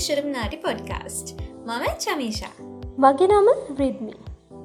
[0.00, 1.28] to ශුරම්නාටි podcast
[1.66, 2.52] මම චමීෂා.
[2.98, 3.48] මගේ නම
[3.80, 4.14] රිද්මි.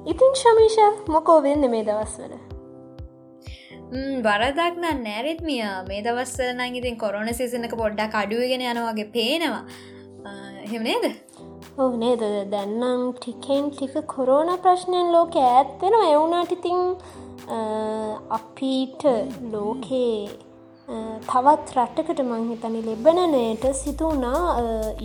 [0.06, 2.32] ඉතින් ශමීෂා මොකෝ වෙන්න මේ දවස්වල?
[4.26, 5.60] වරදක් නම් නෑරිත්මිය
[5.90, 9.64] මේ දවස්සල නං ඉතින් කොරන සිසනක පොඩ්ඩක් අඩුවගෙන යනවාගේ පේනවා.
[10.72, 11.06] හෙමනේද
[11.78, 12.24] ඔව නේද?
[12.54, 16.80] දැන්නම් ටිකෙන් ටික කොරෝණ ප්‍රශ්නයෙන් ලෝක ඇත්තෙන එවුනාට ඉතිං
[18.38, 19.02] අපීට
[19.52, 20.28] ලෝකේ
[20.86, 24.42] තවත් රට්ටකට මංහිතනි ලෙබනනයට සිතුුණා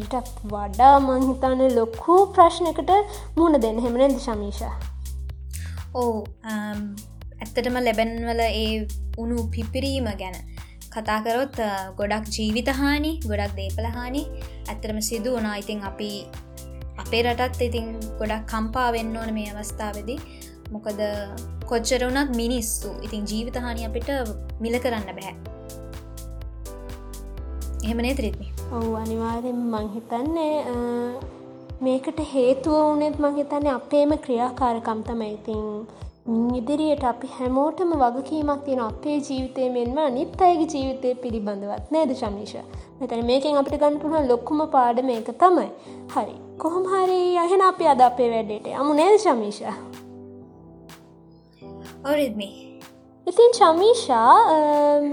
[0.01, 2.91] ඊටත් වඩා මංහිතන ලොක්කු ප්‍රශ්නකට
[3.37, 3.79] මුණ දෙන්න.
[3.85, 4.61] හෙමනෙද ශමීෂ?
[6.01, 6.11] ඕ
[6.51, 8.67] ඇත්තටම ලැබැන්වල ඒ
[9.17, 10.37] උුණු පිපිරීම ගැන
[10.95, 11.57] කතාකරොත්
[11.99, 14.23] ගොඩක් ජීවිතහානි ගොඩක් දේපලහානි
[14.71, 16.11] ඇත්තරම සිදු වනා ඉතින් අපි
[17.03, 17.87] අපේ රටත් ඉතින්
[18.19, 20.19] ගොඩක් කම්පා වෙන්න ඕන මේ අවස්ථාවදී.
[20.73, 21.01] මොකද
[21.71, 24.11] කොච්චරුනත් මිනිස්සු ඉතින් ජීවිතහානි අපිට
[24.63, 25.50] මිල කරන්න බැහැ
[27.85, 30.55] එහෙමනේ ත්‍රිත්මි ඔවු අනිවාරෙන් මංහිතන්නේ
[31.85, 35.31] මේකට හේතුව වනෙත් මහිතන්නේ අපේම ක්‍රියාකාරකම් තමයි.
[35.37, 35.65] ඉතින්
[36.59, 41.91] ඉදිරියට අපි හැමෝටම වගකීමක් තියෙන අපේ ජීවිතය මෙන්ම අනිත් අයගේ ජීවිතය පිළිබඳවත්.
[41.91, 42.55] නේද ශමිෂ?
[42.99, 45.67] මෙතන මේකෙන් අපිට ගන්න පුළුවන් ලොක්කුම පාඩ මේක තමයි.
[46.15, 46.35] හරි.
[46.57, 49.61] කොහොම හරි අහෙන අපි අද අපේ වැඩේට අමු නේද ශමිෂ?
[52.11, 52.49] ඔරිත්මි
[53.27, 54.33] ඉතින් ශමීෂා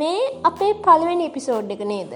[0.01, 2.13] මේ අපේ පළවෙනි එපිසෝඩ් එක නේද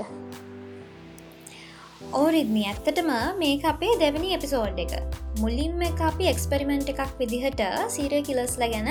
[2.21, 3.11] ඕරිද්මි ඇත්තටම
[3.43, 4.93] මේක අපේ දෙවනි එපිසෝඩ් එක.
[5.43, 7.63] මුලින්ම එක අපි එක්ස්පෙරිමෙන්ට් එකක් විදිහට
[7.95, 8.91] සීරය කිලස්ල ගැන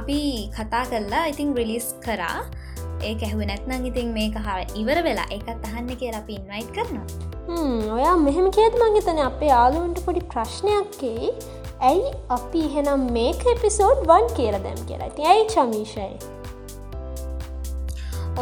[0.00, 0.20] අපි
[0.56, 2.38] කතා කරලා ඉතිං රිලිස් කරා.
[3.08, 7.06] ඒ ඇහුව නැත්නං ඉතින් මේක හා ඉවර වෙලා එකත් අහන්න කියලා අපි ඉන්වයිට් කරනවා.
[7.96, 11.34] ඔයා මෙහෙම කියද මංගතන අපේ යාලුවන්ට පොඩි ප්‍රශ්නයක්කේ
[11.90, 15.08] ඇයි අපි එහෙනම් මේක එපිසෝඩ් වන් කියල දැම් කියලා?
[15.10, 16.10] ඇති ඇයි චමීෂයි?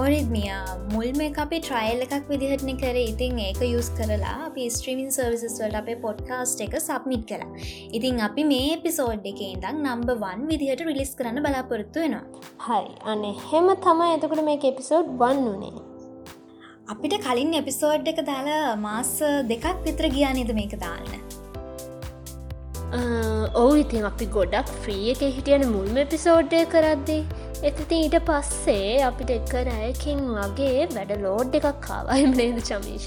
[0.01, 0.55] ඕනිත්මිය
[0.93, 2.97] මුල්ම අපි ට්‍රයිල් එකක් විදිහටන කර.
[3.03, 7.51] ඉතින් ඒක යුස් කරලා අපි ස්ත්‍රීමින් සර්විසස් වලට අපේ පොඩ්කාස්ට් එක සබ්මිට් කලා
[7.99, 12.25] ඉතින් අපි මේ එපිසෝඩ් එක ඉදම් නම්බ වන් විදිහට රිලිස් කරන්න බලාපොරොත්තු වෙනවා.
[12.67, 12.93] හරි.
[13.13, 15.85] අන හෙම තමයි එතකට මේ එපිසෝඩ් වන් වනේ
[16.95, 19.15] අපිට කලින් එපිසෝඩ් එක දාලා මාස
[19.53, 21.15] දෙකක් විතර ගියානේද මේක දාන්න?
[23.63, 27.23] ඕ ඉතින් අපි ගොඩක් ෆ්‍රිය එක හිටියන මුල්ම එපිසෝඩ්ඩය කරද්දී
[27.65, 33.07] එතිති ඊට පස්සේ අපිට එක්ක රෑයකින් වගේ වැඩ ලෝඩ් එකක් කාවයිම නේද චමීෂ?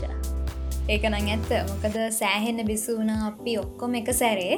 [0.89, 1.51] ඒකනං ඇත්ත.
[1.69, 4.57] මොකද සෑහෙන්න බිසුවන අපි ඔක්කොම එක සැරේ.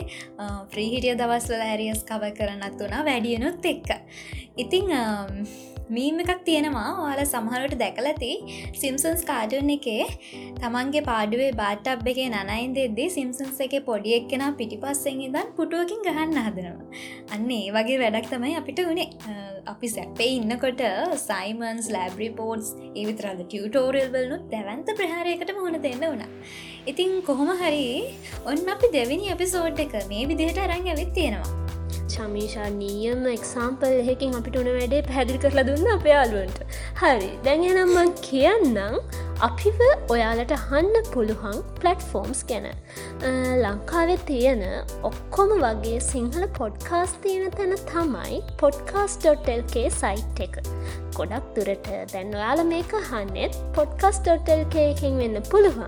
[0.71, 3.91] ෆ්‍රීහිටිය දවස්වල ඇරියස් කව කරනත් වනා වැඩියනුත් එක්ක.
[4.63, 4.87] ඉතිං
[5.89, 6.87] මීම එකක් තියෙනවා.
[7.03, 8.31] ඔයාල සමහරට දැකලති
[8.81, 10.05] සිම්සන්ස් කාඩුන් එකේ
[10.61, 16.89] තමන්ගේ පාඩුවේ බාට්ටබ් එකේ නනයින් දෙද්දී සිම්සන්ස් එක පොඩි එක්කෙන පිටිපස්සෙන් ඉදන් පුටුවකින් ගහන්න හදනවා.
[17.33, 19.07] අන්න ඒ වගේ වැඩක් තමයි අපිට වනේ
[19.65, 20.83] අපි සැපේ ඉන්නකොට
[21.25, 26.25] සයිමන්ස් ලෑබ්‍රි පෝට්ස් ඒවිතරද ටියටෝරියල් වලනුත් දැවන්ත ප්‍රහාරයකට මුහුණ දෙන්න වුණ
[26.85, 27.87] ඉතින් කොහොම හරි
[28.45, 31.68] ඔන්න අපි දෙවිනි අපි සෝට් එක මේ විදිහට අරං ඇවිත් තියෙනවා.
[32.13, 36.59] චමීෂා නියම එක්සාම්පල් එහෙකින් අපිට උන වැඩේ පැදිලි කරලා දුන්න අපේ යාලුවන්ට
[37.01, 37.31] හරි.
[37.45, 38.95] දැඟනම්මන් කියන්නම්
[39.47, 39.79] අපිව
[40.13, 42.65] ඔයාලට හන්න පුළුවන් පලට්ෆෝම්ස් ගැන.
[43.63, 44.63] ලංකාවෙ තියෙන
[45.09, 50.59] ඔක්කොම වගේ සිංහල පොඩ්කාස් තියෙන තැන තමයි පොඩ්කාස්.ල්කේ සයිට් එක.
[51.17, 55.87] ගොඩක් දුරට දැන් ඔයාල මේක හන්නෙත් පොඩ්කස්.ල්කයකින් වෙන්න පුළුවන්.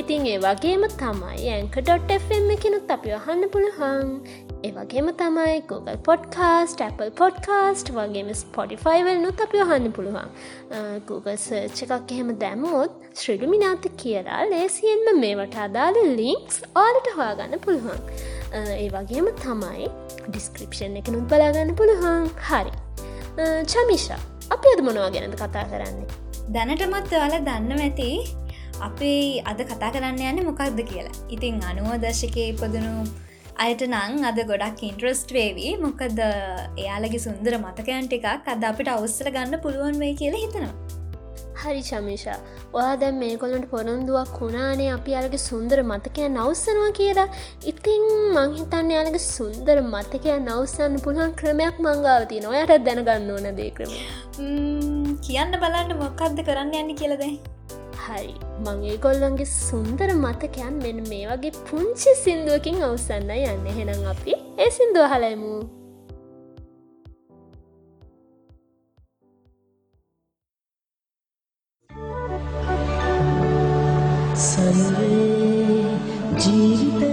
[0.00, 4.12] ඉතින් ඒ වගේම තමයි ඇංක.ෆම් එකනුත් අපි අහන්න පුළුවන්.
[4.68, 10.30] ඒවගේම තමයි Google පොඩ්කාස්ට Apple පොඩ්කාස්ට් වගේම ස්පොඩිෆයිවල් නොත් අපි අහන්න පුළුවන්.
[11.08, 12.30] Google සර්ච් එකක් එහෙම
[12.82, 18.00] දැමුවොත් ශ්‍රිඩමිනාත කියලා ලේසියෙන්ම මේවට අදාළ ලිංක්ස් ආලට හොයාගන්න පුළුවන්.
[18.82, 19.88] ඒ වගේම තමයි
[20.28, 22.28] ඩිස්ක්‍රපෂන් එක නුත් බලාගන්න පුළුවන්.
[22.48, 22.72] හරි.
[23.72, 24.20] චමිෂා
[24.54, 26.08] අපි අද මොනවා ගැනද කතා කරන්නේ?
[26.56, 28.08] දැනටමත් ඔයාල දන්න ඇති
[28.88, 31.18] අපේ අද කතා කරන්න යන්න මොකක්ද කියලා.
[31.34, 32.94] ඉතින් අනුව දශකය ඉපදනු
[33.66, 35.76] අයට නං අද ගොඩක් ඉන්ට්‍රස්ට් වේවී.
[35.84, 40.74] මොකද එයාලගේ සුන්දර මතකයන්ට එකක් අද අපිට අවස්සර ගන්න පුළුවන් වේ කියලා හිතනවා.
[41.60, 42.38] හරි චමිෂා
[42.72, 47.28] ඔයා දැම් මේ කොළට පොරොන්දුවක් වුණානේ අපි අරගේ සුන්දර මතකය නවස්සනවා කියලා.
[47.72, 48.04] ඉතිං
[48.36, 53.92] මංහිතන්න යාලගේ සුන්දර මතකය නවස්සන්න පුළුවන් ක්‍රමයක් මංගාවති නොයට දැනගන්න ඕන දේ ක්‍රම
[55.26, 57.34] කියන්න බලන්න මොකක්ද කරන්න යන්න කියලදයි
[58.04, 58.32] හරි.
[58.66, 63.70] මගේ කොල්ලන්ගේ සුන්දර මතකයන් මෙන මේ වගේ පුංචි සින්දුවකින් අවසන්න යන්න.
[63.78, 65.81] හෙනම් අපි ඒ සින්දුව හලයිමු
[74.42, 75.08] सर्वे
[76.44, 77.11] जीवित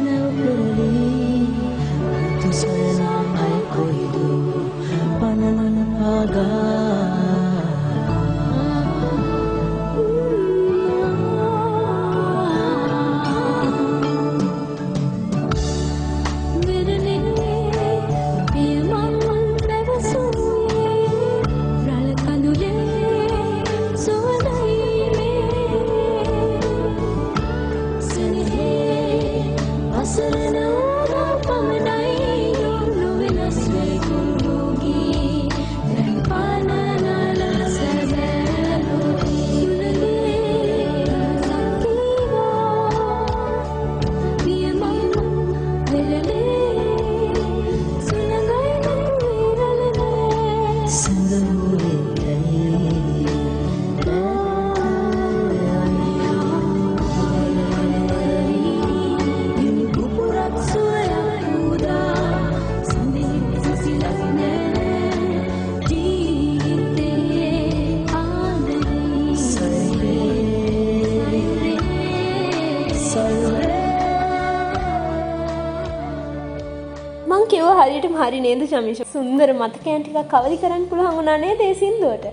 [78.79, 82.25] නේද චමිෂ සුන්දර මතකෑන්ටික කවදි කරන්න පුළුවන් වුණනේ දේ සිින්දුවට?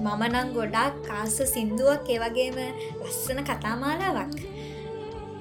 [0.00, 2.58] මම නං ගොඩක් කාස සින්දුවක් ඒවගේම
[3.02, 4.36] ලස්සන කතාමාලාවක්.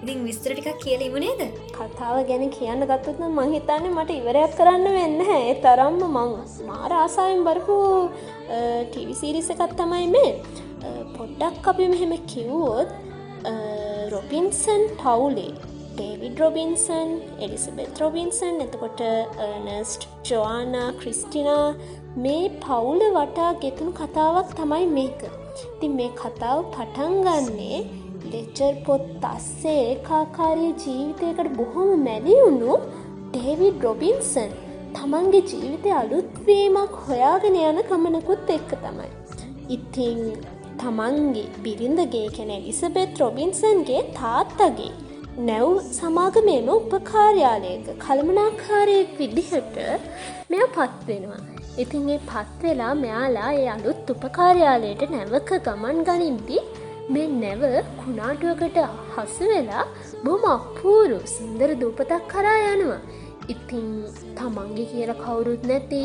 [0.03, 1.41] ඉතින් විස්තර ටිකක් කියලීමනේද
[1.77, 6.33] කතාව ගැන කියන්න ගත්තත් මහිතන්නේ මට ඉවරයක් කරන්න වෙන්න ඒ තරම්ම මං
[6.67, 7.77] මාර ආසායෙන් බරපු
[8.89, 10.33] ටිවිසිරිස එකත් තමයි මේ.
[11.17, 12.89] පොඩ්ඩක් අපි මෙහෙම කිව්වොත්
[14.11, 17.09] රොබින්සන් ටවුලේ ඩේවිඩ් රොබින්සන්
[17.39, 19.01] එලිසබෙත් රොබින්සන් එතකොට
[19.65, 21.67] නස්ට් ජෝානා ක්‍රිස්ටිනා
[22.17, 25.21] මේ පවුල වටා ගෙතුණු කතාවක් තමයි මේක
[25.79, 27.79] ති මේ කතාව පටන්ගන්නේ
[28.25, 32.75] ලෙච්චර් පොත් අස්සේ ඒකාකාරී ජීවිතයකට බොහොම මැලිවුණු
[33.29, 34.51] ඩේවිඩ් රොබින්සන්
[34.95, 39.09] තමන්ගේ ජීවිතය අලුත්වීමක් හොයාගෙන යන කමනකුත් එක්ක තමයි.
[39.69, 40.21] ඉතිං
[40.77, 44.93] තමන්ගේ බිරිඳගේ කැන එලිසබෙත් රොබින්සන්ගේ තාත්තගේ
[45.37, 49.77] නැව් සමාගමේම උපකාර්යාලයක කළමනාකාරයෙක් විදිහට
[50.51, 51.41] මෙය පත්වෙනවා.
[51.77, 56.61] ඉතින් ඒ පත්වෙලා මෙයාලා ඒ අලුත් උපකාර්යාලයට නැවක ගමන් ගනින්දී
[57.09, 57.63] මේ නැව
[57.99, 58.79] කුණාටුවකට
[59.15, 59.83] හසු වෙලා
[60.23, 63.01] බොම අපූරු සුන්දර දූපතක් කරා යනවා.
[63.53, 63.89] ඉතින්
[64.37, 66.01] තමන්ගේ කියල කවුරුත් නැති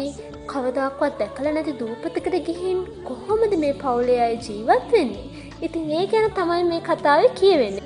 [0.52, 5.30] කවදක්වත් දැකල නැති දූපතකට ගිහින් කොහොමද මේ පවුලේ අය ජීවත් වෙන්නේ.
[5.62, 7.80] ඉතින් ඒ ගැන තමයි මේ කතාව කියවෙන්න.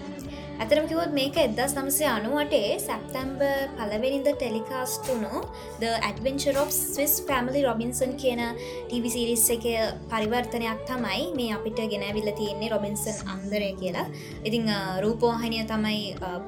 [0.55, 3.41] ඇතරම කිවොත් මේක එදස් නමසේ අනුවටේ සැප්තැම්බ
[3.79, 5.41] පලවෙනිද ටෙලිකාස්ටුනු
[5.81, 8.43] the adventure of Swiss family Robinson කියන
[8.91, 9.67] ටවිසිරිස් එක
[10.13, 14.07] පරිවර්තනයක් තමයි මේ අපිට ගෙනැවිල්ල තියෙන්නේ රොබින්සන් අන්දරය කියලා.
[14.45, 14.71] ඉතිං
[15.05, 16.01] රූපෝහනය තමයි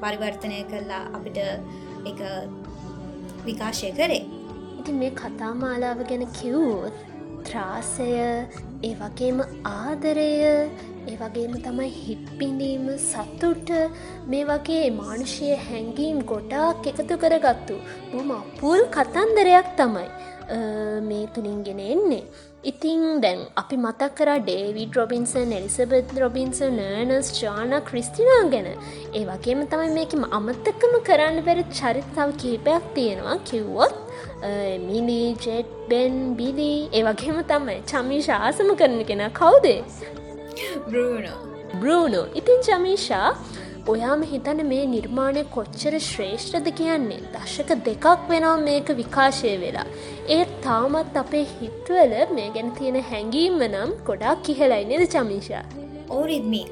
[0.03, 1.39] පරිවර්තනය කරලා අපිට
[2.11, 2.21] එක
[3.45, 4.25] විකාශය කරේ.
[4.81, 6.95] ඉති මේ කතාමාලාව ගැන කිව්වොත්
[7.47, 8.11] ත්‍රාසය
[8.83, 9.39] ඒ වගේම
[9.71, 10.31] ආදරය
[11.11, 13.69] ඒ වගේම තමයි හිට්පිඳීම සතුට
[14.31, 17.77] මේ වගේ මානුෂය හැඟීම් ගොඩාක් එකතු කරගත්තු
[18.13, 20.09] බොම අපූල් කතන්දරයක් තමයි
[21.03, 22.25] මේ තුළින්ගෙන එන්නේ.
[22.65, 28.69] ඉතිං දැන් අපි මතක් කර ඩේවිඩ් රොබින්සන් එලිසබෙත් රොබින්ස නර්නස් ජාන ක්‍රිස්ටිනා ගැන.
[29.15, 33.97] ඒ වගේම තමයි මේකම අමත්තකම කරන්න බැරි චරිතාව කිහිපයක් තියෙනවා කිව්වොත්
[34.89, 39.29] මිලි ජෙට් බෙන් බිලි ඒ වගේම තමයි චමිෂ ආසම කරන කෙන.
[39.41, 39.81] කවුදේ?
[41.81, 43.29] බෘනෝ ඉතින් චමීෂා
[43.93, 49.87] ඔයාම හිතන මේ නිර්මාණය කොච්චර ශ්‍රේෂ්ඨද කියන්නේ දශක දෙකක් වෙනවා මේක විකාශය වෙලා.
[50.37, 55.65] ඒ තාමත් අපේ හිත්වල මේ ගැන තියෙන හැඟීම්ම නම් ගොඩක් කිහෙලයි නෙද චමිෂා.
[56.17, 56.63] ඕරිද්මි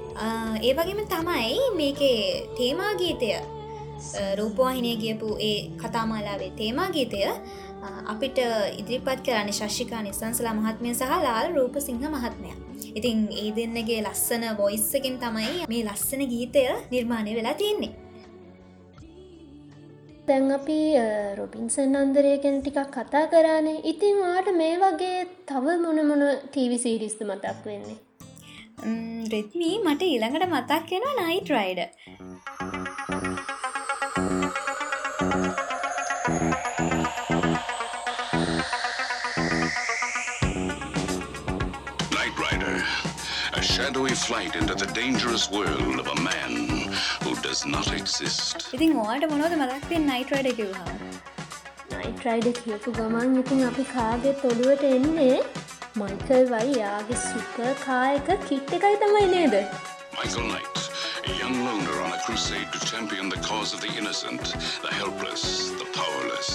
[0.68, 2.18] ඒ වගේම තමයි මේකේ
[2.58, 3.30] තේමාගීතය
[4.40, 7.22] රූපවාහිනය ගියපු ඒ කතාමාලාවේ තේමාගීතය
[8.06, 8.38] අපිට
[8.78, 12.50] ඉදිරිපත් කරන්න ශෂිකා නිසංසලා මහත්මය සහ ලාල් රූප සිංහ මහත්මය.
[12.98, 17.92] ඉතින් ඒ දෙන්නගේ ලස්සන වොයිස්සකින් තමයි මේ ලස්සන ගීතය නිර්මාණය වෙලා තියෙන්නේ.
[20.26, 20.78] තැන් අපි
[21.38, 27.98] රොබින්සන් අන්දරය ගැන ටිකක් කතා කරානේ ඉතින් වාට මේ වගේ තව මොනමොන ටීවිසිරිස්තු මතක් වෙන්නේ.
[29.32, 31.80] රෙත්මී මට ඊළඟට මතක් වෙන Knight Rider.
[44.04, 46.52] Shadowy flight into the dangerous world of a man
[47.22, 48.56] who does not exist.
[48.76, 50.84] ඉතින් ඕට මොනවද මදක්වෙන් නයිට්‍රයිඩ කිව්හා
[51.92, 55.38] නයිට්‍රයිඩ කියපු ගමන් ඉතින් අපි කාගේ තොළුවට එන්නේ
[56.02, 57.56] මයිකල් වයි යාගේ සුප
[57.86, 59.54] කායක කිට් එකයි තමයි නේද
[60.18, 60.76] Michael Knight,
[61.28, 61.83] a young loner on a
[62.24, 64.42] crusade to champion the cause of the innocent,
[64.86, 65.42] the helpless,
[65.80, 66.50] the powerless,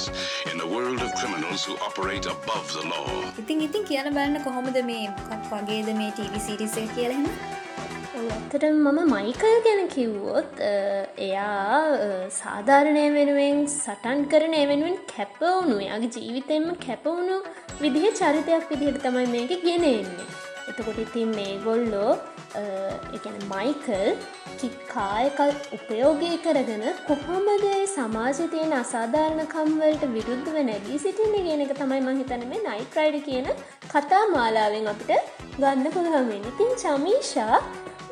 [0.52, 3.10] in a world of criminals who operate above the law.
[3.44, 5.00] ඉතින් ඉතින් කියන බලන්න කොහොමද මේ
[5.32, 7.28] මොකක් වගේද මේ ටීවි සිරිස කියලහෙම
[8.20, 10.60] ඇත්තට මම මයිකල් ගැන කිව්වොත්
[11.28, 11.78] එයා
[12.40, 17.38] සාධාරණය වෙනුවෙන් සටන් කරන වෙනුවෙන් කැපවුණු යාගේ ජීවිතෙන්ම කැපවුණු
[17.84, 20.28] විදිහ චරිතයක් විදිහට තමයි මේක ගෙනෙන්නේ.
[20.70, 22.12] එතකොට ඉතින් මේ ගොල්ලෝ
[23.18, 24.10] එකන මයිකල්
[24.62, 32.64] කික්කායකල් උපයෝගය කරගෙන කොහොමද සමාජ තියෙන අසාධාරණකම්වලට විරුද්ධව නැගී සිටින්න කියන එක තමයි මහිතන මේ
[32.66, 33.48] නයිට්‍රයිඩ කියන
[33.94, 37.60] කතා මාලාවෙන් අපිට ගන්න පුළුවන්වෙන් ඉතින් චමීෂා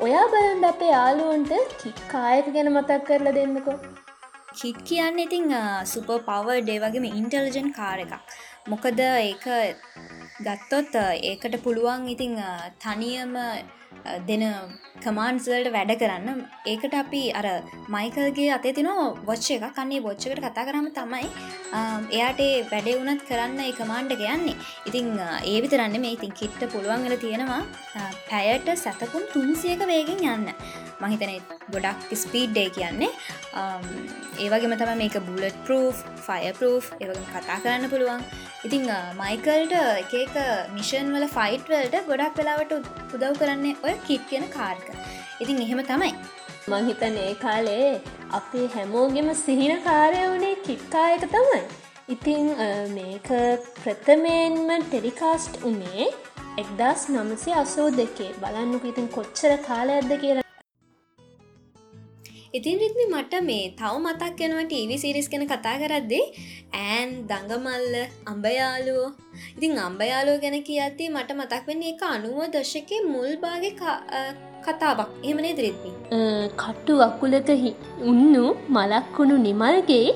[0.00, 3.78] ඔයා බලන්ඩ අපේ යාලුවන්ට කික්කායක ගැන මතක් කරලා දෙන්නකෝ.
[4.58, 5.48] කිට් කියන්න ඉතිං
[5.92, 8.14] සුප පවර් ඩේ වගේම ඉන්ටෙලිජන් කාර එකක්.
[8.70, 9.46] මොකද ඒක
[10.46, 12.38] ගත්තොත් ඒකට පුළුවන් ඉතිං
[12.84, 13.34] තනියම
[14.28, 14.42] දෙන
[15.04, 16.40] කමාන්ස්වලට වැඩ කරන්න.
[16.72, 17.46] ඒකට අපි අර
[17.94, 21.28] මයිකල්ගේ අතේ තිනෝ වොච්ච එක කන්නේ බොච්චකට කතා කරම තමයි
[22.16, 22.42] එයාට
[22.72, 25.08] වැඩේ වුනත් කරන්න ඒ කමාන්්ඩ ගයන්නේ ඉතිං
[25.44, 27.62] ඒ විතරන්න මේ ඉතින් කිට්ට පුළුවන්ගල තියෙනවා
[28.30, 30.54] පැයට සැතකුම් තුන්සියක වේගෙන් යන්න.
[31.02, 31.32] මහිතන
[31.74, 33.10] ගොඩක් ස්පීඩ්ඩේ කියන්නේ.
[34.44, 35.84] ඒවගේම තම මේක බුලට් පරෝ්
[36.26, 38.22] ෆය පරෝ් ඒවගම කතා කරන්න පුළුවන්.
[38.66, 38.84] ඉතිං
[39.22, 40.36] මයිකල්ට එකක
[40.76, 42.72] මිෂන් වල ෆයිට්වල්ට ගොඩක් වෙලාවට
[43.14, 44.86] උදව් කරන්නේ ඔය කිට් කියන කාර්ක
[45.42, 46.12] ඉතින් එහෙම තමයි.
[46.70, 47.90] මහිතන ඒ කාලේ
[48.38, 51.60] අපේ හැමෝගෙම සිහින කාරය වනේ කිට්කායක තමයි.
[52.14, 52.44] ඉතිං
[52.96, 53.28] මේක
[53.78, 56.08] ප්‍රථමයෙන්ම ටෙලිකාස්ට් උනේ
[56.62, 58.30] එක්දස් නමසේ අසෝ දෙකේ.
[58.42, 60.47] බලන්නක ඉතින් කොච්චර කාලයක්ද කියලා.
[62.58, 66.24] ඉතින් රිත්මි මට මේ තව මතක් යනවා ටීවි සිරිස් කෙන කතා කරද්දේ
[66.84, 67.94] ඇන් දඟමල්ල
[68.32, 69.08] අම්බයාලුවෝ
[69.56, 73.64] ඉතින් අම්බයාලෝ ගැන කියත්තේ මට මතක් වෙන්නේ එක අනුව දශක මුල්බාග
[74.66, 75.10] කතාවක්.
[75.30, 75.92] එමනේ දරිත්මි
[76.62, 77.72] කට්ටු අකුලකහි
[78.10, 78.44] උන්නු
[78.76, 80.08] මලක්කුණු නිමල්ගේ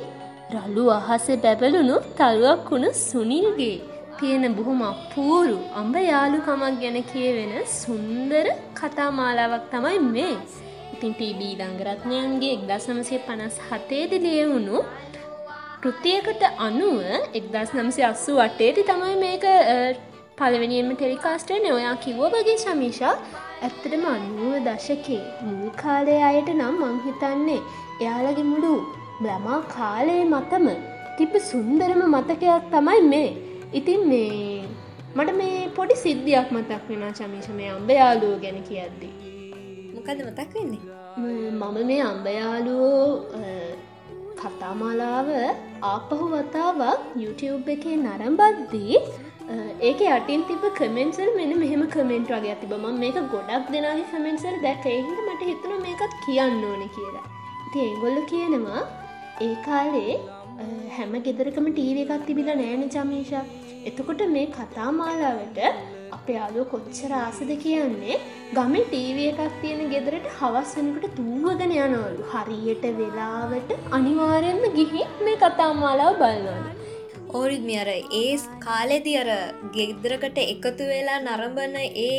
[0.55, 3.79] රලු අහසේ බැබලුණු තරුවක් වුණු සුනිල්ගේ.
[4.19, 8.47] තියෙන බොහොම අපූරු අම්බ යාලුකමක් ගැන කියවෙන සුන්දර
[8.81, 10.35] කතා මාලාවක් තමයි මේ.
[11.03, 14.83] ඉතින් ටීබී දංගරත්නයන්ගේ එක්දස් නමසේ පනස් හතේද ලියවුණු
[15.83, 17.01] කෘතියකට අනුව
[17.39, 19.47] එක්දස් නමසේ අස්සු වටේති තමයි මේක
[20.39, 23.15] පලවෙනියම ටෙලිකාස්ටරන ඔයා කිව්ව වගේ ශමිෂා
[23.63, 27.59] ඇත්තටම අනුව දශකේ මුල් කාලය අයට නම් මංහිතන්නේ
[27.99, 28.73] එයාලගේ මුඩු
[29.19, 30.69] බ්‍රමා කාලය මතම
[31.19, 33.29] තිබ සුන්දරම මතකයක් තමයි මේ.
[33.73, 34.63] ඉතින් මේ
[35.17, 39.32] මට මේ පොඩි සිද්ධියක් මතක් වෙන චමිෂ මේ අම්බ යාලුව ගැන කියද්දී.
[40.03, 40.81] මොකද මතක් වෙන්නේ?
[41.19, 43.03] මම මේ අම්බයාලුවෝ
[44.41, 45.29] කතාමාලාව
[45.91, 48.97] ආපහු වතාවක් YouTube එකේ නරම්බද්දී
[49.89, 54.91] ඒක අටින් තිබ කමෙන්සල් මෙන මෙහම කමෙන්ට් වගේ තිබ ම මේක ගොඩක් දෙනාගේ කමෙන්සල් දැක
[54.95, 57.27] එහිට මට හිතුන මේකත් කියන්න ඕන කියලා.
[57.73, 58.83] ති ඒගොල්ල කියනවා
[59.41, 60.21] ඒ කාලේ
[60.99, 63.45] හැම ගෙදරකම ටීව එකක් තිබිල නෑන චමීෂා
[63.87, 65.61] එතකොට මේ කතාමාලාවට
[66.23, 68.19] අපේ අලුව කොච්චර ආසද කියන්නේ?
[68.57, 72.29] ගම ටීව එකක් තියෙන ගෙදරට හවස් වෙනකට තුවගෙන යනවලු.
[72.33, 76.71] හරියට වෙලාවට අනිවාරයෙන්ම ගිහි මේ කතාමාලාව බලන්නවන
[77.39, 77.91] ඕරිත්මි අර
[78.23, 78.31] ඒ
[78.67, 79.31] කාලෙදි අර
[79.77, 82.17] ගෙදරකට එකතු වෙලා නරඹන ඒ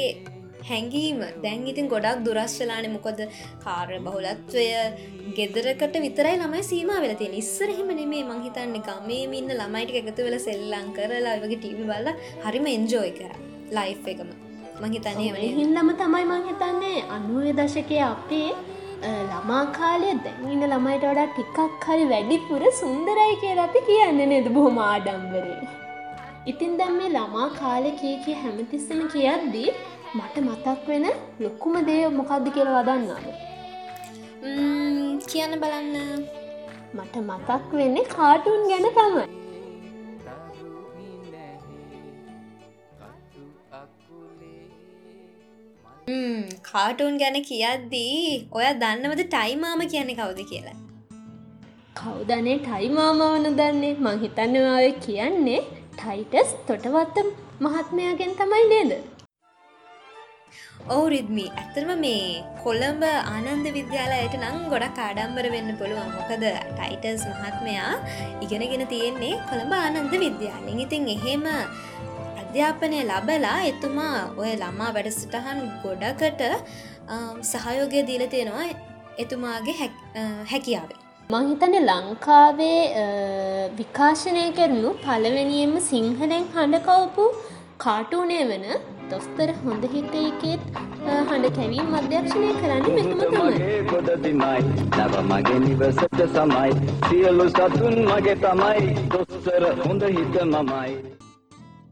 [0.69, 1.22] හැඟීම.
[1.45, 2.89] දැන් ඉතින් ගොඩක් දුරස් වෙලාන.
[2.98, 3.24] මොකොද
[3.65, 4.67] කාර බහුලත්වය
[5.39, 11.39] ගෙදරකට විතරයි ළමයි සීම වෙලති නිස්සරහෙම නෙමේ මංහිතන්න ගමේ ඉන්න ළමයිට එකතු වෙල සෙල්ලං කරලා
[11.45, 12.13] වගේ ටීවි බල්ල
[12.45, 13.52] හරිම එන්ජෝයි කර.
[13.77, 14.30] ලයි් එකම
[14.82, 15.25] මහිතනය
[15.58, 18.50] හින්දම තමයි මං හිතන්නේ අනුව දශකය අපේ
[19.30, 25.58] ළමා කාලය දැන්ඉන්න ළමයිට වඩා ටිකක් හරි වැඩිපුර සුන්දරයි කිය අපි කියන්න නෙද බොහොම ආඩම්බරේ.
[26.51, 29.70] ඉතින් දැම් මේ ළමා කාලෙ කිය කිය හැමතිස්සම කියද්දී
[30.18, 31.06] මට මතක් වෙන
[31.44, 33.27] ලොක්කුම දේ මොකක්ද කියල වදන්නාද.
[35.30, 35.98] කියන්න බලන්න
[36.98, 39.42] මට මතක් වෙන්නේ කාටුන් ගැන තමයි.
[46.63, 50.75] කාටුන් ගැන කියද්දී ඔය දන්නවද ටයිමාම කියන්නේ කවුද කියලා.
[51.95, 55.62] කවුදනේ ටයිමාමවන දන්නේ මංහිතන්න ඔය කියන්නේ
[55.95, 57.17] ටයිටස් තොටවත්ත
[57.62, 58.91] මහත්මයාගෙන් තමයි නේද.
[60.89, 67.93] ඔවු රිද්මි ඇතරම මේ කොළඹ ආනන්ද විද්‍යාලයට නං ගොඩක් ආඩම්බර වෙන්න පුළුවන් මොකද ටයිටස් මහත්මයා
[68.43, 71.48] ඉගෙනගෙන තියෙන්නේ කොළඹ ආනන්ද විද්‍යාලෙන් ඉතින් එහෙම
[72.53, 76.41] අධ්‍යාපනය ලබලා එතුමා ඔය ළමා වැඩසටහන් ගොඩකට
[77.51, 78.65] සහයෝගය දීල තියෙනවා
[79.24, 79.75] එතුමාගේ
[80.51, 81.00] හැකියාවේ.
[81.29, 82.81] මංහිතන ලංකාවේ
[83.79, 87.25] විකාශනය කරනු පළවෙනියෙන්ම සිංහලෙන් හඬකවපු
[87.86, 88.67] කාටූනය වන
[89.13, 90.69] දොස්තර හොඳ හිතේකෙත්
[91.29, 93.74] හඬ කැවීම් අධ්‍යක්ෂණය කරන්න මෙතුම තමයි.
[93.91, 94.62] ගොඩදිමයි
[95.00, 96.72] නැව මගේ නිවසට සමයි
[97.10, 100.89] සියලු සතුන් මගේ තමයි දොස්තර හොඳ හිත මමයි.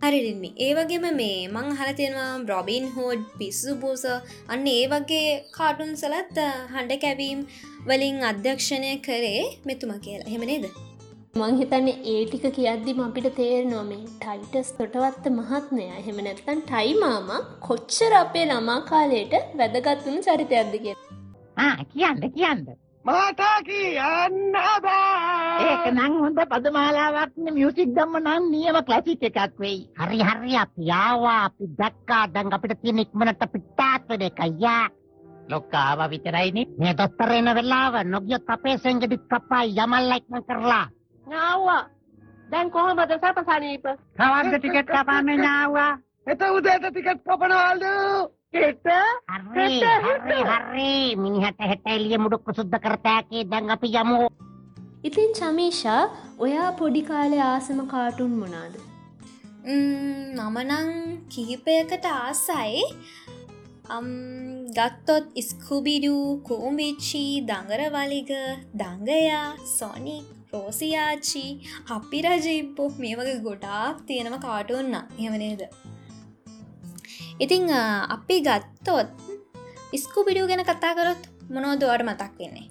[0.01, 4.05] හරිරින්මි ඒ වගේම මේ මං හලතියෙනවා බ්‍රොබින් හෝඩ් පිස්සු බූස
[4.53, 5.27] අන්න ඒ වගේ
[5.57, 6.37] කාටුන් සලත්
[6.73, 7.41] හඬ කැවීම්
[7.89, 10.31] වලින් අධ්‍යක්ෂණය කරේ මෙතුම කියලා.
[10.33, 10.65] හෙමනේද
[11.35, 15.85] මංහිතන්නේ ඒ ටික කියද්දිම අපිට තේරනවා මේ ටයිටස් තොටවත්ත මහත්මය.
[15.99, 17.29] එහෙම නැත්තන් ටයිමාම
[17.67, 20.97] කොච්චර අපේ ළමා කාලයට වැදගත්වුණු චරිතයක්ද කිය
[21.93, 22.65] කියන්න කියන්න
[23.05, 24.53] මට කියන්න
[24.83, 29.79] බෑ ඒක නං හොඳ පදමාලාවක්න මියසික් දම්ම නම් නියම කලසික් එකක් වෙයි.
[29.97, 32.25] හරි හරි අපි ආවා අපි දැක්කා.
[32.33, 34.85] දැන් අපිට තියෙන ඉක්මනට පිට්ටාත් වෙන එක අයියා
[35.49, 40.85] ලොක්කාව විතරයිනේ මේ දොස්තර එන වෙලාව නොගියොත් අපේ සෙන්ගෙඩිත් කප්පයි යමල්ලා ඉක්මන් කරලා.
[41.27, 41.83] නාවා
[42.51, 43.85] දැන් කොහොමද සැප සනීප?
[44.17, 45.91] කවද්ද ටිකට් කපන්නේ නාවා
[46.27, 47.95] එත උදේට ටිකට් කපනවලු
[48.53, 48.87] හෙට?
[49.47, 50.93] හරි හරි හරි.
[51.15, 54.17] මිනිහට හෙට එළිය මුඩුක්කු සුද්ධ කරතෑකේ දැන් අපි යමු.
[55.03, 56.01] ඉතින් චමීෂා
[56.39, 58.75] ඔයා පොඩි කාලේ ආසම කාටුන් මොනාද
[59.65, 60.89] මම නං
[61.29, 62.83] කිහිපයකට ආසයි.
[63.89, 64.07] අම්,
[64.77, 68.31] ගත්තොත් ස්කුබිඩු කෝම්බිච්චි දඟරවලිග
[68.75, 71.45] දංගයා සොනික් රෝසියාචි
[71.89, 75.61] අපි රජයිප්පෝ මේ වගේ ගොඩාක් තියෙනම කාටුන්න එහෙමනේද
[77.41, 79.07] ඉතිං අ, අපි ගත්තොත්
[79.97, 82.67] ස්කුබිඩියු ගැන කතා කරොත් මොනෝදවට මතක් වෙන්නේ?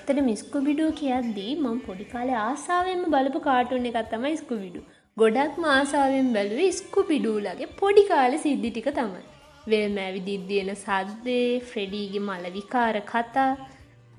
[0.00, 4.80] ඇත්තට මිස්කුබිඩුව කියද්දී මං පොඩිකාලේ ආසාාවෙන්ම බලපු කාටුන් එකක් තමයි ස්කුවිඩු
[5.16, 9.24] ගොඩක්ම ආසාාවෙන් බැලුවේ ස්කුපිඩූලගේ පොඩිකාල සිද්ධි ටික තමයි.
[9.64, 13.50] වෙල් මැවි දිද්දියන සද්දේ ෆ්‍රෙඩීගේ මල විකාර කතා.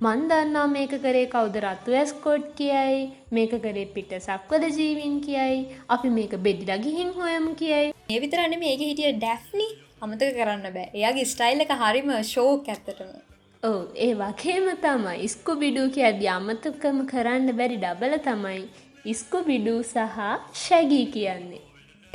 [0.01, 3.01] මන් දන්නා මේක කරේ කවුද රත්තු ඇස්කෝට් කියයි
[3.31, 5.59] මේක කරේ පිට සක්වද ජීවින් කියයි.
[5.89, 7.89] අපි මේක බෙඩිලා ගිහින් හොයම කියයි.
[8.09, 9.67] ඒ විතරන්න මේක හිටිය ඩැෆ්නි
[10.03, 10.87] අමතක කරන්න බෑ.
[10.93, 13.30] එයාගේ ස්ටයිල් එක හරිම ෂෝක් ඇත්තටම.
[13.63, 15.17] ඔව් ඒ වගේම තමයි.
[15.25, 18.61] ඉස්කුබිඩු කියද්දි අමතකම කරන්න බැරි ඩබල තමයි.
[19.05, 20.23] ඉස්කුබිඩු සහ
[20.61, 21.61] ශැගී කියන්නේ.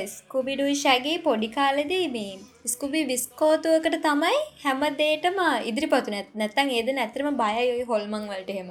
[0.07, 2.33] ස්කුබිඩුයි ශැගේ පොඩි කාලෙදී මේ
[2.65, 8.69] ස්කුබි විස්කෝතුවකට තමයි හැම දේටම ඉදිරිපතු නැත් නැත්තන් ඒද නැතරම බයයි හොල්මං වලට හෙම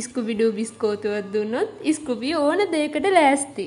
[0.00, 3.66] ඉස්කුබිඩු බිස්කෝතුවත් දුන්නොත් ඉස්කුබි ඕන දෙකට ලෑස්ති.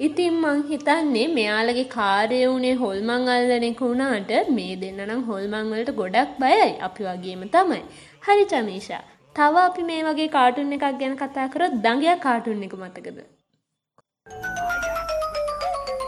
[0.00, 6.32] ඉතින් මං හිතන්නේ මෙයාලගේ කාරය වුණේ හොල්මං අල්ලනෙක වුණාට මේ දෙන්න නම් හොල්මං වලට ගොඩක්
[6.40, 7.78] බයයි අපි වගේම තමයි.
[8.22, 9.02] හරි චමීෂා.
[9.36, 13.18] තව අපි මේ වගේ කාටුන් එකක් ගැන කතා කරොත් දඟයක් කාටුන් එක මතකද.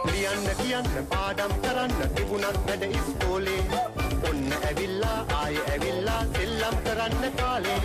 [0.09, 3.61] ලියන්න කියන්න පාඩම් කරන්න තිබුණත් වැඩ ඉස්කෝලේ
[4.29, 7.79] ඔන්න ඇවිල්ලා ආය ඇවිල්ලා සෙල්ලම් කරන්න කාලේ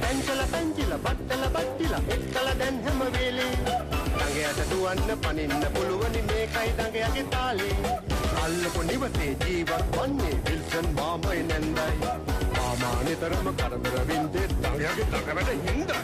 [0.00, 3.95] පැංචල පැංචිල බට්ටල බට්ටිල එක්කල දැන් හැම වේලේ
[4.46, 7.76] දඟයට දුවන්න පනින්න පුළුවනි මේකයි දඟයගේ තාලේ.
[8.42, 12.10] අල්ලපු නිවසේ ජීවත් වන්නේ විල්සන් මාමයි නැන්දයි.
[12.56, 15.98] මාමා නිතරම කරදර වින්දේ දඟයගේ දඟ වැඩ හින්දයි.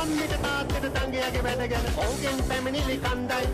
[0.00, 3.46] අම්මිට තාත්තට දඟයගේ වැඩ ගැන ඕගෙන් පැමිණිලි කණ්ඩයි.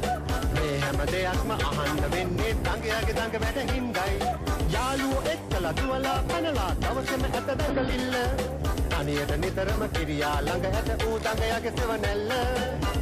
[0.54, 4.34] මේ හැම දෙයක්ම අහන්න වෙන්නේ දඟයාගේ දඟ වැඩ හින්දයි.
[4.76, 8.61] යාළුවෝ එක්කලා දුවලා පැනලා දවසම ඇත දඟලිල්ල.
[9.02, 12.28] අනියට නිතරම කිරියා ළඟ ඇත ඌ දඟයාගේ සෙවනැල්ල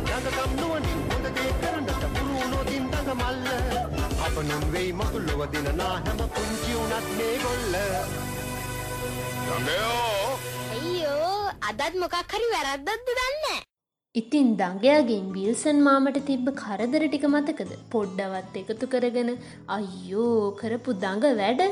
[0.06, 3.48] දඟකම් නුවනින් හොඳ දේ කරන්නට පුරුණෝදින් දඟ මල්ල
[4.26, 7.76] අප නුන් වෙයි මකුල්ලොව දිනනා හැම පුංචි වුණත් මේ ගොල්ල.
[9.44, 10.30] දඟයෝ!
[10.74, 13.60] අයියෝ අදත් මොකක් හරි වැරද්දක්ද දන්නේ?
[14.14, 17.78] ඉතින් දඟයාගෙන් විල්සන් මාමට තිබ්බ කරදර ටික මතකද?
[17.92, 19.32] පොඩ්ඩවත් එකතු කරගෙන
[19.78, 21.62] අයියෝ කරපු දඟ වැඩ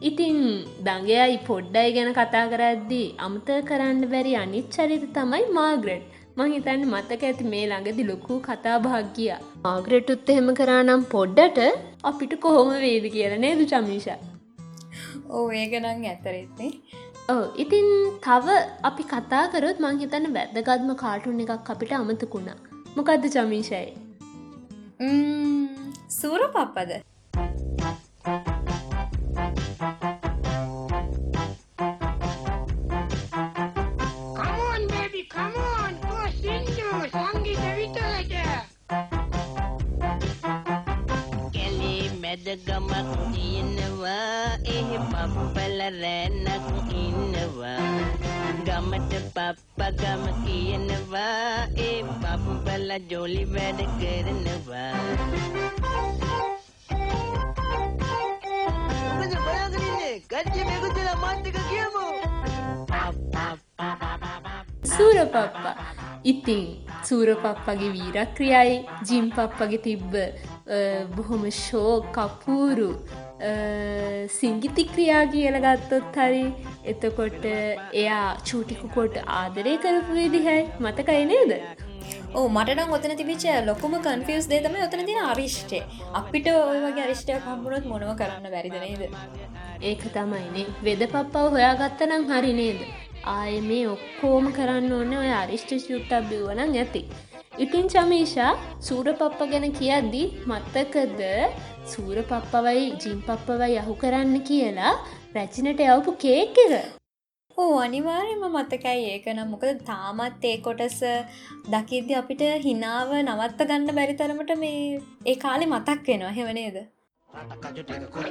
[0.00, 0.38] ඉතින්
[0.84, 6.02] දඟයයි පොඩ්ඩයි ගැන කතා කරද්දී අමත කරන්න බැරි අනිත් චරිත තමයි මාග්‍රට්.
[6.36, 9.30] මං හිතන්න මතක ඇති මේ ළඟදි ලොකු කතා භාග්ගිය
[9.64, 11.60] මාග්‍රටුත් එහෙම කරනම් පොඩ්ඩට
[12.04, 14.18] අපිට කොහොම වේද කියල නේද චමිෂා?
[15.30, 16.72] ඕ ඒක නං ඇතරෙත්නේ
[17.28, 17.88] ඔව් ඉතින්
[18.20, 22.58] තව අපි කතා කරොත් මං හිතන්න වැදගත්ම කාටුන් එකක් අපිට අමතකුණා
[22.96, 23.88] මොකක්ද චමීෂයි
[26.20, 27.11] සූර පප්පද
[46.00, 47.76] රැනක් ඉන්නවා.
[48.66, 51.68] ගමට පප්ප ගම කියනවා.
[51.86, 54.92] ඒ පප්පල ජොලි වැඩ කරනවා.
[59.18, 62.06] මොකද බලාගෙන ඉන්නේ කට්ටිය මේක දෙලා මාත් එක්ක කියමු.
[64.94, 65.74] සූරපප්පා.
[66.32, 66.64] ඉතින්
[67.08, 68.74] සූරපප්පගේ වීරක්‍රියයි
[69.08, 70.12] ජිම් පප්පගේ තිබ්බ
[71.16, 72.90] බොහොම ෂෝ කපූරු
[74.38, 76.42] සිංගිති ක්‍රියා කියල ගත්තොත් හරි
[76.92, 77.46] එතකොට
[78.02, 81.52] එයා චූටිකුකොට ආදරය කරපු විදිහයි මතකයි නේද?
[82.34, 85.80] ඕ මටනම් ඔතන තිබිච ලොකුම කන්ෆියස් දේ තම ඔතන තින අරිෂ්ටය
[86.20, 89.02] අපිට ඔය වගේ අරිෂ්ටය කම්බුණොත් මොනව කරන්න බැරිද නේද?
[89.90, 92.80] ඒක තමයිනේ වෙද පප්පව හොයාගත්තනම් හරි නේද?
[93.34, 97.02] ආය මේ ඔක්කෝම කරන්න ඕන්න ඔය අරිෂ්ට ශුට්ටක් බිවනං ඇති.
[97.58, 98.52] ඉතින් චමීෂා
[98.86, 101.20] සූරපප්ප ගැන කියද්දී මත්තකද
[101.90, 104.94] සූරපප්පවයි ජිම් පප්පවයි යහු කරන්න කියලා
[105.34, 106.72] රැචිනට යවපු කේක් එක.
[107.58, 110.98] ඕ අනිවාර්යම මතකයි ඒකනම් මොකද තාමත් ඒ කොටස
[111.72, 116.32] දකිද්දි අපිට හිනාව නවත්ත ගන්න බැරි තරමට මේ ඒ කාලෙ මතක් වෙනවා.
[116.38, 116.78] හෙවනේද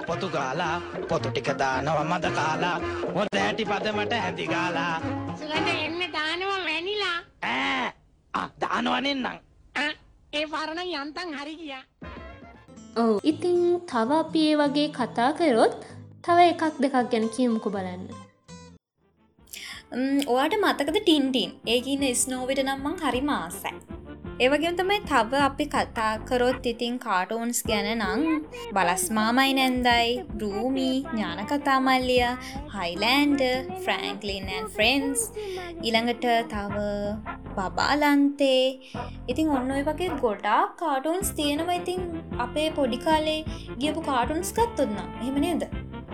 [0.08, 0.76] පොතු ගාලා
[1.10, 2.78] පොතු ටික දානවා මද කාලා
[3.16, 4.96] හොඳ ඇටි පදමට හැදි ගාලා
[5.40, 9.38] සුගඳ එන්න දානවා වැනිලා ඈ දානවනෙන්නම්
[10.34, 11.84] ඒ පරණ යන්තන් හරි ගියා
[12.94, 13.20] ඔව්.
[13.24, 15.76] ඉතිං තව අපි ඒ වගේ කතා කරොත්
[16.24, 18.04] තව එකක් දෙකක් ගැන කියමුකු බලන්න.
[20.28, 23.72] ඔයාට මතකද ටින්ටින් ඒකන්න ස්නෝවිට නම්මං හරි මාසයි
[24.44, 28.22] ඒවගේම තමයි තව අපි කතා කරොත් ඉතින් කාටෝන්ස් ගැන නං
[28.76, 32.24] බලස්මාමයි නැන්දයි බ්‍රූමි ඥානකතාමල්ලිය
[32.76, 33.44] හයිලෑන්ඩ
[33.84, 35.22] ෆ්‍රෑන්ක්ලින් ෆ්‍රෙන්න්ස්
[35.84, 36.76] ඉළඟට තව
[37.56, 38.66] බබාලන්තේ.
[39.28, 41.78] ඉතින් ඔන්න ඔය වගේ ගොඩා කාටෝන්ස් තියෙනවා.
[41.82, 42.02] ඉතින්
[42.40, 43.40] අපේ පොඩිකාලේ
[43.80, 45.68] ගියපු කාටුන්ස් ගත්තුන්න එහෙමනේද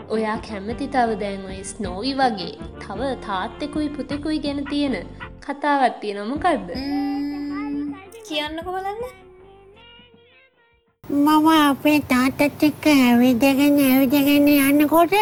[0.10, 4.98] ඔයා කැමති තව දැන් ඔය ස්නෝවි වගේ තව තාත්තෙකුයි පුතෙකුයි ගැන තියෙන
[5.46, 6.68] කතාවත් තියෙනමකක්ද
[8.28, 9.04] කියන්නක බලන්න
[11.04, 15.13] මම අපේ තාතත් එක්ක ඇවිදගෙන ඇවිදගෙන යන්නකොට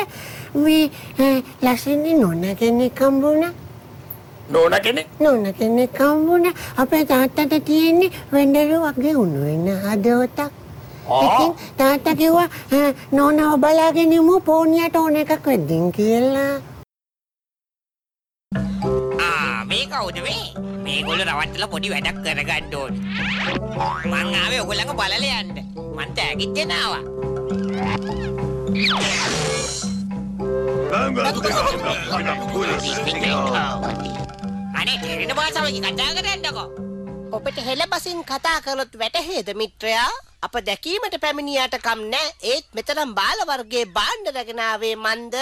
[0.56, 0.90] මේ
[1.64, 3.46] ලස්සන නොන කෙනෙක් කම්බුණ
[4.50, 5.08] නෝන කෙනෙක්?
[5.20, 6.46] නොන කෙනෙක් කම්බුණ
[6.78, 10.52] අපේ තාත්තට තියෙන්නේ වෙන්ඩරු වගේ උුණු වෙන්න හදවතක්.
[11.24, 12.50] ඉතින් තාත්ත කිව්වා
[13.12, 16.54] නෝනව බලාගෙනමු පෝනියට ඕන එකක් වෙද්දිින් කියලා.
[19.70, 23.00] මේ කවුද මේ මේගොල්ල රවට්ටල පොඩි වැඩක් කරගන්න ඕනි.
[24.12, 25.58] මං ආවේ ඔයගොල්ලන්ව බලලා යන්න.
[25.98, 27.02] මං තෑගිත් දෙනවා.
[34.80, 36.68] අනේ තේරෙන භාෂාවකින් කතා කරන්නකෝ.
[37.36, 44.32] ඔබට හෙළබසින් කතා කළොත් වැටහේද මිත්‍රයා අප දැකීමට පැමිණියට කම් නෑ ඒත් මෙතරම් බාලවර්ගේ බාණ්ඩ
[44.36, 45.36] රැගෙනාවේ මන්ද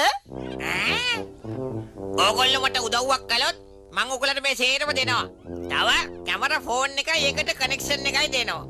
[2.26, 3.58] ඕගොල්ලෝ මට උදව්වක් කළොත්
[3.96, 5.26] මං ඔයගොල්ලන්ට මේ සේරම දෙනවා.
[5.72, 5.90] තව
[6.28, 8.64] කැමරා ෆෝන් එකයි ඒකට කනෙක්ෂන් එකයි දෙනවා.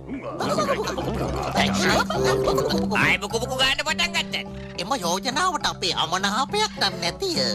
[3.01, 4.43] ආයි බුකු බුකු ගන්න පටන් ගත්තා.
[4.81, 7.45] එම යෝජනාවට අපේ අමනාපයක් නම් නැතිය.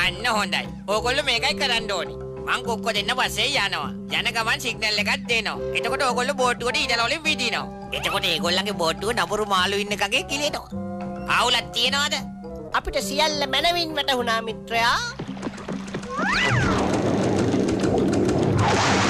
[0.00, 0.66] අන්න හොඳයි.
[0.92, 2.14] ඕගොල්ලෝ මේකයි කරන්න ඕනි.
[2.48, 3.88] මං කොක්ක දෙන්න පස්සේ යනවා.
[4.18, 5.56] යන ගමන් සිග්නල් එකක් දෙනවා.
[5.76, 7.66] එතකොට ඕගොල්ලෝ බෝට්ටුවට ඊටල වලින් විදිනවා.
[7.98, 10.68] එතකොට ඒගොල්ලන්ගේ බෝට්ටුව නපුරු මාළු ඉන්න එකගේ කිලෙනවා.
[11.38, 12.18] අවුලක් තියනවද?
[12.80, 15.00] අපිට සියල්ල මැනවින් වැටහුණා මිත්‍රයා.
[18.70, 19.07] හරි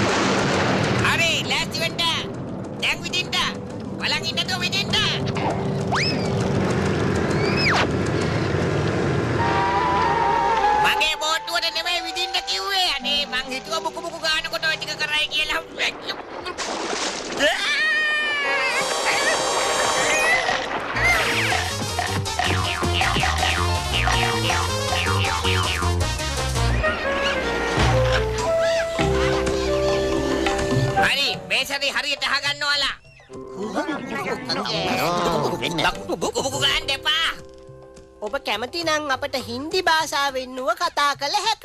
[39.99, 41.65] භාෂාවෙන් නුව කතා කළ හැක.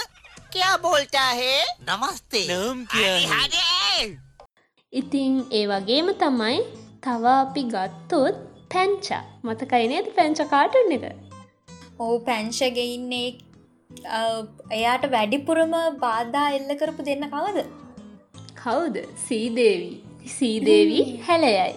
[0.54, 1.60] කියා බෝල්ටා හේ.
[1.88, 2.46] නමස්තේ.
[2.93, 4.08] හරි හරි.
[4.93, 6.58] ඉතිං ඒ වගේම තමයි
[7.04, 8.39] තව අපි ගත්තොත්
[8.74, 9.22] පැංචා.
[9.43, 11.06] මතකයි නේද පැංච කාටුන් එක?
[12.00, 13.30] ඕ පැංශගෙ ඉන්නේ
[14.74, 17.65] එයාට වැඩිපුරම බාධා එල්ල කරපු දෙන්න කවද?
[18.56, 19.02] කවුද?
[19.28, 19.96] සීදේවී.
[20.38, 21.72] සීදේවී හැලයයි.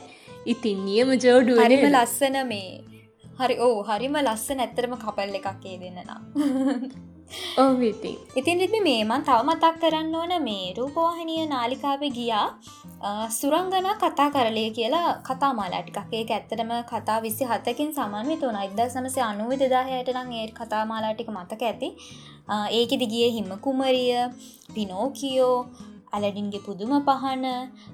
[0.47, 2.69] ඉතින් නියම ජෝඩුව හරිම ලස්සන මේ
[3.39, 6.23] හරි ඕ හරිම ලස්සන ඇත්තරම කපල් එකක් ඒ දෙන්න නම්.
[7.63, 12.45] ඔව ඉතින් ඉතින් රිදි මේමන් තව මතක් කරන්න ඕන මේ රූපවාහනය නාලිකාවේ ගියා.
[13.31, 16.13] සුරංගන කතා කරලය කියලා කතා මාලා ටිකක්.
[16.13, 21.13] ඒක ඇත්තටම කතා විසි හතකින් සමන්විත වන ඉද සමසය අනුව දෙදාහයට නම් ඒ කතා මාලා
[21.15, 21.91] ටික මතක ඇති.
[22.73, 24.15] ඒකෙදි ගිය හිම කුමරිය
[24.75, 25.57] පිනෝකියෝ
[26.13, 27.45] ඇලඩින්ගේ පුදුම පහන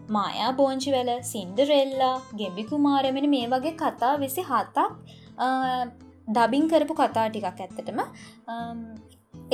[0.09, 4.89] මායා බෝංචිවල සින්ඩරෙල්ලා ගෙබි කුමාරමෙන මේ වගේ කතා විසි හතක්
[6.29, 8.01] ඩබින් කරපු කතා ටිකක් ඇත්තටම.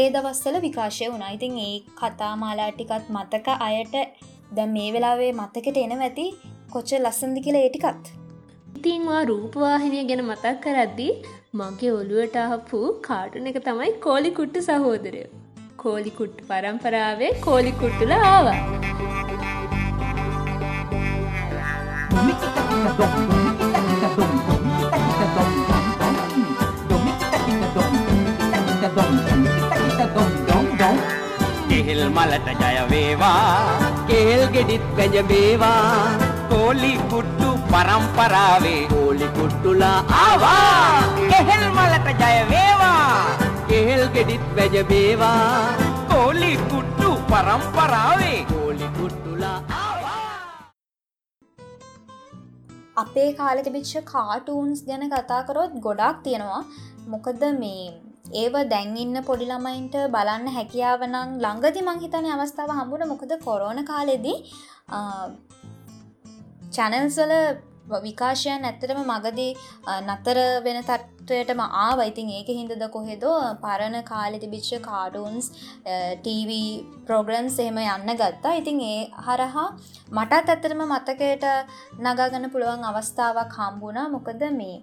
[0.03, 1.33] ඒ දවස්සල විකාශය වුණා.
[1.37, 3.95] ඉතින් ඒ කතා මාලා ටිකත් මතක අයට
[4.57, 6.27] දැ මේ වෙලාවේ මතකට එන ඇති
[6.75, 8.05] කොච්ච ලස්සන්දි කියලා ඒටිකත්
[8.79, 11.13] ඉතින්වා රූපවාහිනය ගැන මතක් කරද්දී
[11.61, 15.23] මගේ ඔළුවට අහපු කාටුන එක තමයි කෝලිකුට්ට සහෝදරය.
[15.83, 18.59] කෝලිකුට්ට පරම්පරාවේ කෝලිකුට්ටුල ආවා
[31.99, 33.79] කෙහෙල් මලට ජය වේවා.
[34.09, 35.95] කෙහෙල් ගෙඩිත් වැජබේවා
[36.51, 41.03] කෝලි කුට්ටු පරම්පරාවේ කෝලි කුට්ටුලා ආවා.
[41.33, 43.03] කෙහෙල් මලට ජය වේවා.
[43.71, 45.43] කේල් ගෙඩිත් වැජබේවා
[46.13, 49.59] කෝලි කුට්ටු පරම්පරාවේ කෝලි කුට්ටුලා
[53.03, 56.63] අපේ කාලෙ තිබිච්ච කාටූන්ස් ගැන කතාකරොත් ගොඩක් තියෙනවා.
[57.15, 63.09] මොකද මේ ඒව දැන්ඉන්න පොඩි ළමයින්ට බලන්න හැකියාවනං ළඟදි මංහිතන අවස්ථාව හම්බුණ.
[63.13, 64.39] මොකද කොරෝන කාලෙදී
[66.77, 67.33] චැනල්සල
[68.07, 69.53] විකාශයන් ඇත්තටම මගදී
[70.07, 75.47] නතර වෙන තත්ත්වයටම ආවයිතින් ඒක හින්දද කොහෙදෝ පරණ කාලෙ තිබිච්ච කාඩුන්ස්
[76.27, 76.51] TV
[77.07, 78.55] ප්‍රෝග්‍රම්ස් එහෙම යන්න ගත්තා.
[78.61, 79.69] ඉතින් ඒ හරහා
[80.13, 81.45] මටත් ඇත්තරම මතකයට
[82.05, 84.09] නගාගන්න පුළුවන් අවස්ථාවක් හම්බුණා.
[84.09, 84.77] මොකද මේ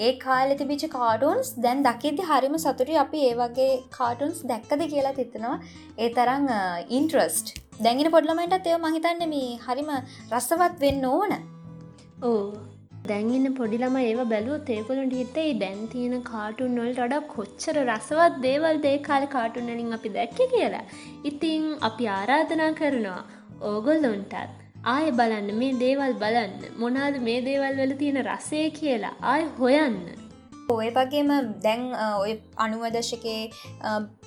[0.00, 5.56] ඒ කාලෙ තිබිච කාටුන්ස් දැන් දකිද්දි හරිම සතුටි අපි ඒ වගේ කාටුන්ස් දැක්කද කියලා තිත්තනවා
[5.98, 6.48] ඒ තරං
[6.98, 9.90] ඉන්ට්‍රස්ට් දැගෙන පොඩ්ලමයින්ට එය මහිතන්න මේ හරිම
[10.32, 11.34] රස්සවත් වෙන්න ඕන.
[12.22, 12.42] ඕ
[13.04, 18.96] දැන්ඉන්න පොඩිලම ඒව බැලුව තේකොලුන්ට හිතේ දැන් තියෙන කාටුන් වලට වඩා කොච්චර රසවත් දේවල් දේ
[19.08, 20.86] කාල කාටුන්නලින් අපි දැක්ක කියලා.
[21.24, 23.20] ඉතිං අපි ආරාධනා කරනවා
[23.62, 29.96] ඕගොල්ලොන්ටත් ආය බලන්න මේ දේවල් බලන්න මොනාද මේ දේවල් වල තියෙන රසේ කියලා ආය හොයන්න.
[30.70, 31.30] ඔය වගේම
[31.62, 31.82] දැන්
[32.20, 33.42] ඔය අනුවදශකේ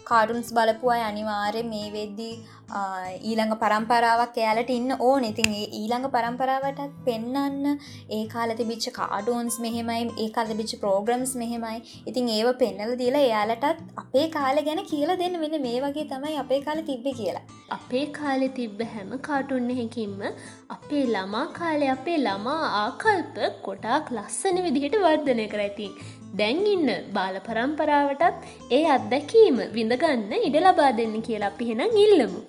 [0.10, 2.34] කාඩුන්ස් බලපුවා අනිවාරය මේ වෙද්දී
[3.30, 5.24] ඊළඟ පරම්පරාවක් එයාලට ඉන්න ඕන.
[5.32, 7.80] ඉතින් ඊළඟ පරම්පරාවටත් පෙන්නන්න
[8.18, 11.82] ඒ කාල තිබිච්ච කාඩෝන්ස් මෙහෙමයි ඒ කාල තිබිච්ච ප්‍රෝග්‍රම්ස් මෙහෙමයි.
[12.10, 15.42] ඉතින් ඒව පෙන්නල දීලා එයාලටත් අපේ කාල ගැන කියලා දෙන්න.
[15.44, 17.46] වෙන මේ වගේ තමයි අපේ කාල තිබ්බ කියලා.
[17.72, 20.20] අපේ කාලෙ තිබ්බ හැම කාටුන්න හැකින්ම
[20.76, 25.88] අපේ ළමා කාලය අපේ ළමා ආකල්ප කොටාක් ලස්සන විදිහට වර්ධනය කර ඇති
[26.34, 32.42] දැන් ඉන්න බාල පරම්පරාවටත් ඒ අත්දැකීම විඳගන්න ඉඩ ලබා දෙන්න කියලා අපි හෙනම් ඉල්ලමු.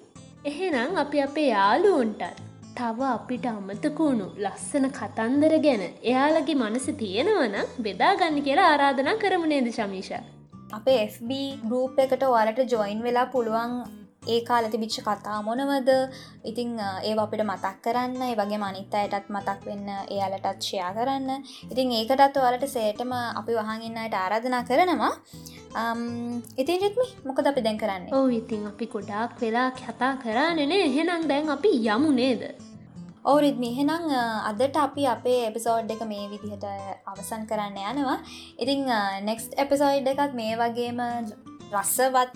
[0.45, 2.39] එහෙනම් අපි අපේ යාලුවන්ටත්
[2.79, 10.11] තව අපිට අමතකුණු ලස්සන කතන්දර ගැන එයාලගේ මනස තියෙනවන බෙදාගන්න කියලා ආරාධනා කරමුණේද ශමීෂ.
[10.73, 11.31] අපේ FB
[11.67, 13.77] ගරූප් එකට ඔයාලට ජොයින් වෙලා පුළුවන්
[14.33, 15.91] ඒ කාල තිබිච්ච කතා මොනවද?
[16.51, 18.21] ඉතිං ඒ අපිට මතක් කරන්න.
[18.23, 21.31] ඒ වගේ මනිත් අයටත් මතක් වෙන්න එයාලටත් ෂයා කරන්න.
[21.73, 25.15] ඉතින් ඒකටත් ඔයාලට සේටම අපි වහගන්නයට ආරාධනා කරනවා.
[26.63, 28.05] ඉතින් රිත්මි මොකද අපි දැන් කරන්න?
[28.17, 32.45] ඕ ඉතින් අපි ගොඩාක් වෙලා කතා කරන්නනේ එහෙනම් දැන් අපි යමු නේද?
[33.25, 34.05] ඕරිත්මි එහෙනම්
[34.51, 36.67] අදට අපි අපේ එපිසෝඩ් එක මේ විදිහට
[37.13, 38.19] අවසන් කරන්න යනවා.
[38.63, 38.85] ඉතිං
[39.29, 41.01] නෙක්ස්ට එපිසෝයිඩ් එකත් මේ වගේම
[41.73, 42.33] රස්සවත්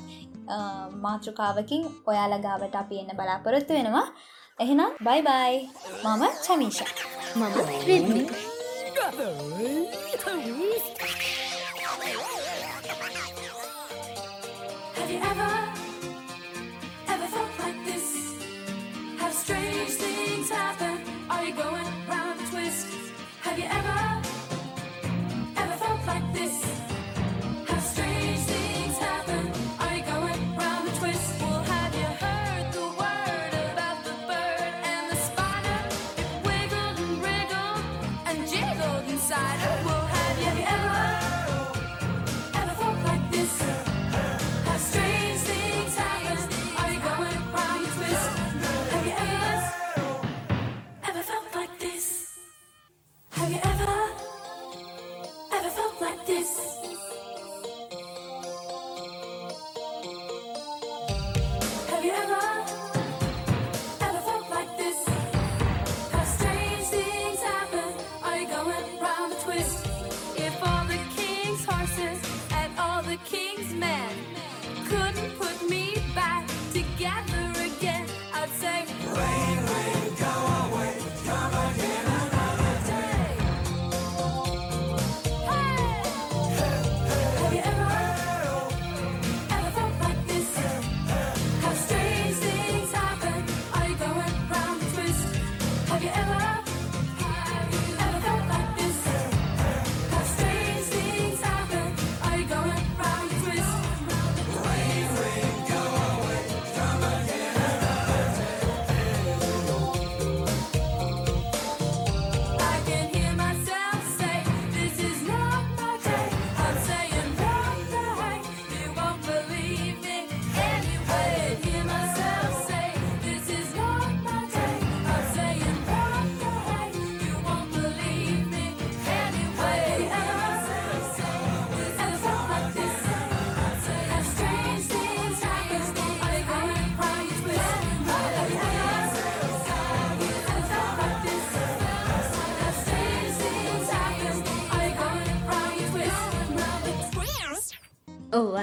[1.05, 4.07] මාතෘකාවකින් ඔයාල ගාවට අපි එන්න බලාපොරොත්තු වෙනවා.
[4.65, 5.55] එහෙනම් බයි බයි
[6.05, 6.79] මම චමීෂ.
[7.37, 7.55] මම
[7.89, 8.23] රිද්මි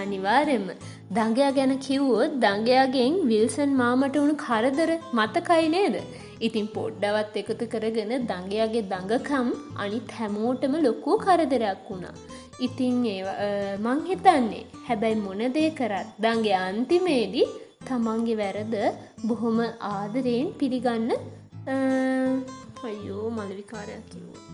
[0.06, 0.68] අනිවාරෙන්ම
[1.18, 5.98] දඟයා ගැන කිව්වොත් දඟයාගෙන් විල්සන් මාමට වුණු කරදර මතකයි නේද.
[6.48, 9.50] ඉතින් පොඩ්ඩවත් එකතු කරගෙන දඟයාගේ දඟකම්
[9.84, 12.16] අනිත් හැමෝටම ලොකූ කරදරයක් වුණා.
[12.60, 13.22] ඉතින් ඒ
[13.86, 17.48] මං හිතන්නේ හැබැයි මොනදේ කරත් දගේ අන්තිමේදී
[17.88, 18.76] තමන්ගේ වැරද
[19.30, 19.60] බොහොම
[19.92, 21.10] ආදරයෙන් පිළිගන්න
[22.88, 24.45] අයෝ මලවිකාරයක් කිව්වා.